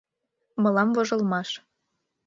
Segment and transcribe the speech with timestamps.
[0.61, 1.49] Мылам вожылмаш.